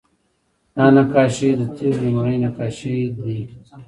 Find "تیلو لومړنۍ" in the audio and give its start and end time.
1.75-2.37